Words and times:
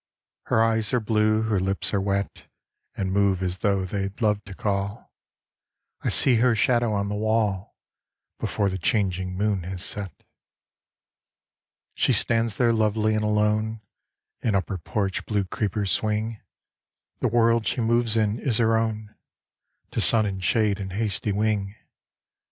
Her 0.45 0.63
eyes 0.63 0.93
are 0.93 0.99
blue, 0.99 1.43
her 1.43 1.59
lips 1.59 1.93
are 1.93 2.01
wet, 2.01 2.45
And 2.97 3.11
move 3.11 3.43
as 3.43 3.59
tho' 3.59 3.85
they'd 3.85 4.19
love 4.19 4.43
to 4.45 4.55
call. 4.55 5.13
I 6.03 6.09
see 6.09 6.37
her 6.37 6.55
shadow 6.55 6.91
on 6.95 7.07
the 7.07 7.13
wall 7.13 7.75
Before 8.39 8.67
the 8.67 8.79
changing 8.79 9.37
moon 9.37 9.61
has 9.61 9.85
set. 9.85 10.23
She 11.93 12.13
stands 12.13 12.55
there 12.55 12.73
lovely 12.73 13.13
and 13.13 13.23
alone 13.23 13.81
And 14.41 14.55
up 14.55 14.69
her 14.69 14.79
porch 14.79 15.23
blue 15.27 15.43
creepers 15.43 15.91
swing. 15.91 16.41
The 17.19 17.27
world 17.27 17.67
she 17.67 17.79
moves 17.81 18.17
in 18.17 18.39
is 18.39 18.57
her 18.57 18.75
own, 18.75 19.13
To 19.91 20.01
sun 20.01 20.25
and 20.25 20.43
shade 20.43 20.79
and 20.79 20.93
hasty 20.93 21.31
wing. 21.31 21.75